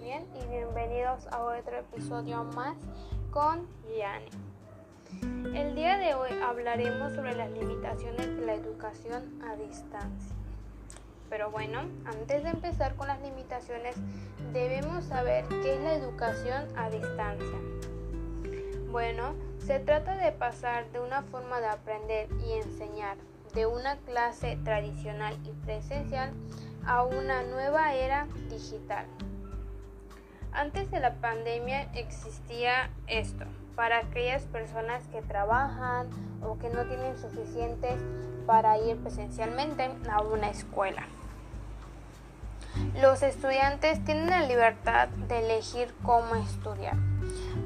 [0.00, 2.76] bien y bienvenidos a otro episodio más
[3.30, 3.66] con
[3.96, 4.28] Yani.
[5.56, 10.36] El día de hoy hablaremos sobre las limitaciones de la educación a distancia.
[11.30, 13.96] Pero bueno, antes de empezar con las limitaciones,
[14.52, 17.58] debemos saber qué es la educación a distancia.
[18.90, 23.16] Bueno, se trata de pasar de una forma de aprender y enseñar
[23.54, 26.32] de una clase tradicional y presencial
[26.86, 29.06] a una nueva era digital.
[30.52, 36.08] Antes de la pandemia existía esto para aquellas personas que trabajan
[36.42, 38.00] o que no tienen suficientes
[38.46, 41.06] para ir presencialmente a una escuela.
[43.00, 47.11] Los estudiantes tienen la libertad de elegir cómo estudiar.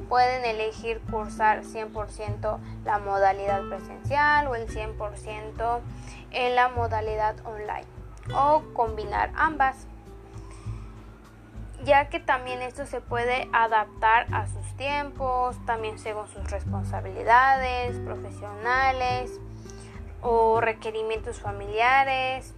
[0.09, 5.81] Pueden elegir cursar 100% la modalidad presencial o el 100%
[6.31, 7.87] en la modalidad online
[8.35, 9.87] o combinar ambas
[11.85, 19.31] ya que también esto se puede adaptar a sus tiempos, también según sus responsabilidades profesionales
[20.21, 22.55] o requerimientos familiares.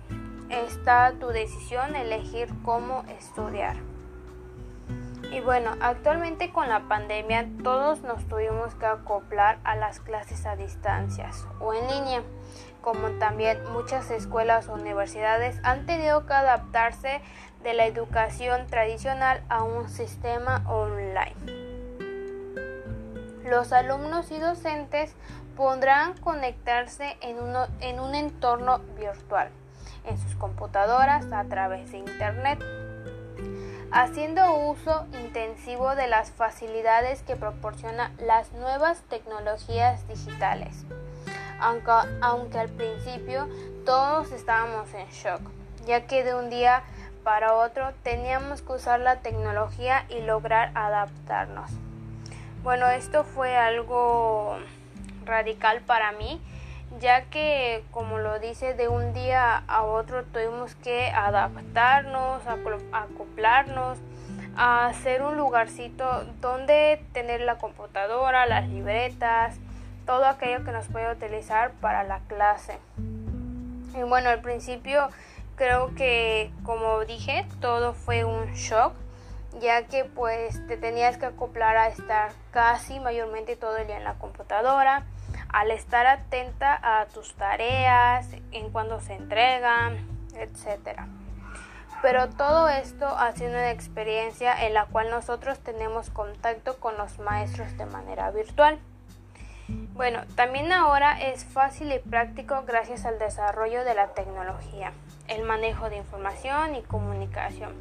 [0.48, 3.76] Está tu decisión elegir cómo estudiar.
[5.30, 10.56] Y bueno, actualmente con la pandemia todos nos tuvimos que acoplar a las clases a
[10.56, 12.22] distancias o en línea,
[12.80, 17.20] como también muchas escuelas o universidades han tenido que adaptarse
[17.62, 21.34] de la educación tradicional a un sistema online.
[23.44, 25.14] Los alumnos y docentes
[25.56, 27.36] podrán conectarse en,
[27.80, 29.50] en un entorno virtual,
[30.06, 32.64] en sus computadoras a través de Internet
[33.90, 40.84] haciendo uso intensivo de las facilidades que proporciona las nuevas tecnologías digitales.
[41.60, 43.48] Aunque, aunque, al principio
[43.84, 45.40] todos estábamos en shock,
[45.86, 46.82] ya que de un día
[47.24, 51.70] para otro teníamos que usar la tecnología y lograr adaptarnos.
[52.62, 54.58] Bueno, esto fue algo
[55.24, 56.40] radical para mí,
[57.00, 62.42] ya que como lo dice de un día a otro tuvimos que adaptarnos,
[62.92, 63.98] acoplarnos,
[64.56, 69.56] a hacer un lugarcito donde tener la computadora, las libretas,
[70.06, 72.78] todo aquello que nos puede utilizar para la clase.
[73.94, 75.08] Y bueno, al principio
[75.56, 78.94] creo que como dije, todo fue un shock,
[79.60, 84.04] ya que pues te tenías que acoplar a estar casi mayormente todo el día en
[84.04, 85.04] la computadora
[85.48, 89.96] al estar atenta a tus tareas, en cuando se entregan,
[90.34, 91.00] etc.
[92.02, 97.18] Pero todo esto ha sido una experiencia en la cual nosotros tenemos contacto con los
[97.18, 98.78] maestros de manera virtual.
[99.94, 104.92] Bueno, también ahora es fácil y práctico gracias al desarrollo de la tecnología,
[105.26, 107.74] el manejo de información y comunicación,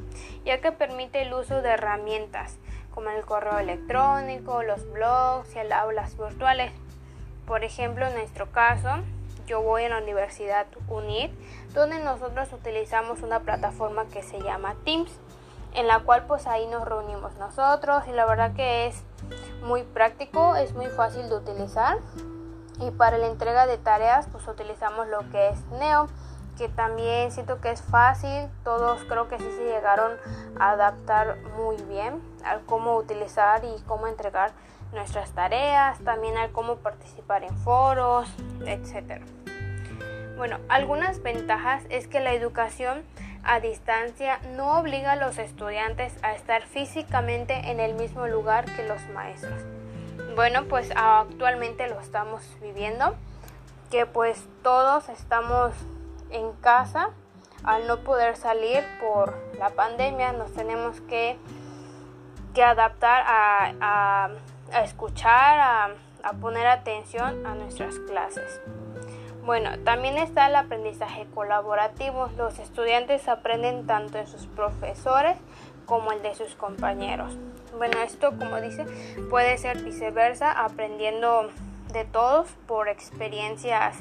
[0.44, 2.58] ya que permite el uso de herramientas
[2.92, 6.72] como el correo electrónico, los blogs y el aulas virtuales
[7.48, 8.90] por ejemplo, en nuestro caso,
[9.46, 11.32] yo voy a la Universidad UNIT,
[11.72, 15.10] donde nosotros utilizamos una plataforma que se llama Teams,
[15.74, 19.02] en la cual pues ahí nos reunimos nosotros y la verdad que es
[19.62, 21.98] muy práctico, es muy fácil de utilizar.
[22.80, 26.06] Y para la entrega de tareas pues utilizamos lo que es Neo,
[26.58, 30.12] que también siento que es fácil, todos creo que sí se llegaron
[30.58, 34.50] a adaptar muy bien al cómo utilizar y cómo entregar
[34.92, 38.28] nuestras tareas, también al cómo participar en foros,
[38.66, 39.22] etc.
[40.36, 43.04] Bueno, algunas ventajas es que la educación
[43.44, 48.82] a distancia no obliga a los estudiantes a estar físicamente en el mismo lugar que
[48.82, 49.62] los maestros.
[50.34, 53.14] Bueno, pues actualmente lo estamos viviendo,
[53.90, 55.72] que pues todos estamos
[56.30, 57.10] en casa
[57.64, 61.36] al no poder salir por la pandemia, nos tenemos que,
[62.54, 64.30] que adaptar a
[64.72, 65.58] a escuchar,
[66.22, 68.60] a, poner atención a nuestras clases.
[69.44, 72.28] Bueno, también está el aprendizaje colaborativo.
[72.36, 75.38] Los estudiantes aprenden tanto de sus profesores
[75.86, 77.38] como el de sus compañeros.
[77.78, 78.84] Bueno, esto como dice
[79.30, 81.48] puede ser viceversa, aprendiendo
[81.92, 83.96] de todos por experiencias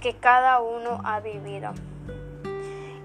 [0.00, 1.72] que cada uno ha vivido.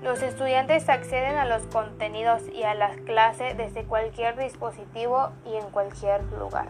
[0.01, 5.69] Los estudiantes acceden a los contenidos y a las clases desde cualquier dispositivo y en
[5.69, 6.69] cualquier lugar.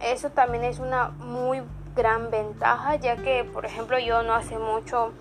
[0.00, 1.62] Eso también es una muy
[1.94, 5.12] gran ventaja, ya que, por ejemplo, yo no hace mucho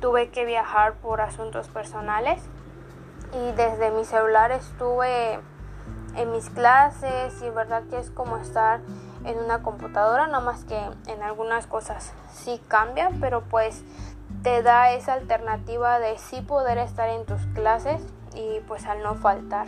[0.00, 2.40] tuve que viajar por asuntos personales
[3.32, 5.40] y desde mi celular estuve
[6.14, 8.80] en mis clases y verdad que es como estar
[9.24, 13.84] en una computadora, no más que en algunas cosas sí cambia, pero pues
[14.42, 18.00] te da esa alternativa de sí poder estar en tus clases
[18.34, 19.66] y pues al no faltar.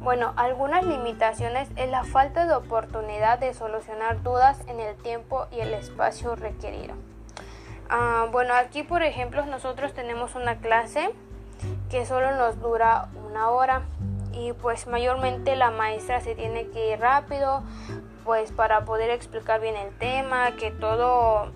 [0.00, 5.60] Bueno, algunas limitaciones es la falta de oportunidad de solucionar dudas en el tiempo y
[5.60, 6.94] el espacio requerido.
[7.90, 11.10] Ah, bueno, aquí por ejemplo nosotros tenemos una clase
[11.90, 13.82] que solo nos dura una hora
[14.32, 17.62] y pues mayormente la maestra se tiene que ir rápido
[18.30, 21.50] pues para poder explicar bien el tema, que todo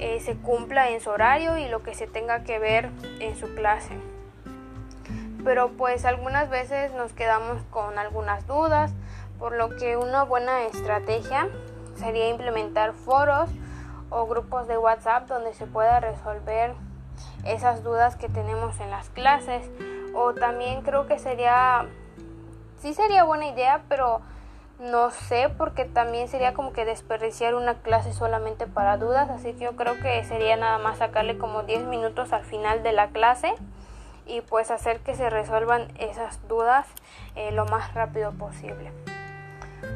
[0.00, 3.54] eh, se cumpla en su horario y lo que se tenga que ver en su
[3.54, 3.92] clase.
[5.44, 8.90] Pero pues algunas veces nos quedamos con algunas dudas,
[9.38, 11.48] por lo que una buena estrategia
[11.94, 13.48] sería implementar foros
[14.10, 16.74] o grupos de WhatsApp donde se pueda resolver
[17.44, 19.70] esas dudas que tenemos en las clases.
[20.16, 21.86] O también creo que sería
[22.80, 24.20] sí sería buena idea pero
[24.78, 29.64] no sé porque también sería como que desperdiciar una clase solamente para dudas así que
[29.64, 33.54] yo creo que sería nada más sacarle como 10 minutos al final de la clase
[34.28, 36.86] y pues hacer que se resuelvan esas dudas
[37.34, 38.92] eh, lo más rápido posible.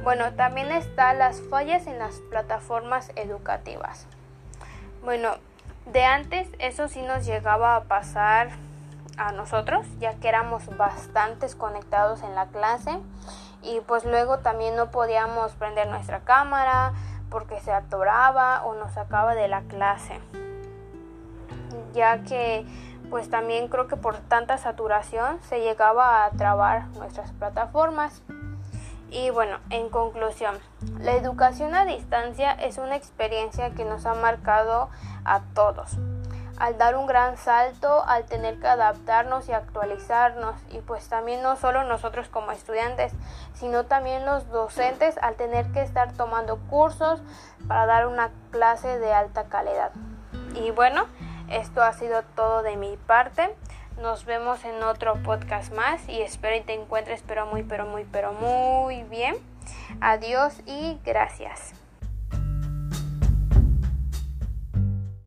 [0.02, 4.06] Bueno, también están las fallas en las plataformas educativas.
[5.04, 5.32] Bueno,
[5.86, 8.50] de antes eso sí nos llegaba a pasar
[9.18, 12.98] a nosotros, ya que éramos bastantes conectados en la clase
[13.62, 16.92] y pues luego también no podíamos prender nuestra cámara
[17.30, 20.20] porque se atoraba o nos sacaba de la clase,
[21.94, 22.66] ya que
[23.10, 28.22] pues también creo que por tanta saturación se llegaba a trabar nuestras plataformas.
[29.10, 30.58] Y bueno, en conclusión,
[30.98, 34.88] la educación a distancia es una experiencia que nos ha marcado
[35.26, 35.98] a todos.
[36.58, 41.56] Al dar un gran salto, al tener que adaptarnos y actualizarnos, y pues también no
[41.56, 43.12] solo nosotros como estudiantes,
[43.54, 47.20] sino también los docentes al tener que estar tomando cursos
[47.66, 49.92] para dar una clase de alta calidad.
[50.54, 51.06] Y bueno,
[51.50, 53.54] esto ha sido todo de mi parte.
[54.00, 58.04] Nos vemos en otro podcast más y espero y te encuentres pero muy pero muy
[58.04, 59.36] pero muy bien.
[60.00, 61.81] Adiós y gracias.